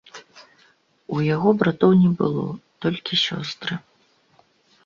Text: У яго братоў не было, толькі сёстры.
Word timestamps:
У 1.15 1.19
яго 1.35 1.49
братоў 1.59 1.91
не 2.03 2.11
было, 2.21 2.47
толькі 2.87 3.21
сёстры. 3.27 3.73